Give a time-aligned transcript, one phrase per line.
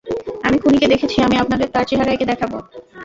[0.43, 2.57] আমি খুনিকে দেখেছি আমি আপনাদের তার চেহারা এঁকে দেখাবো।